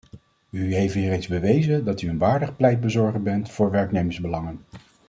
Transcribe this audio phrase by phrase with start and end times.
[0.49, 4.61] U heeft weer eens bewezen dat u een waardig pleitbezorger bent voor werknemersbelangen.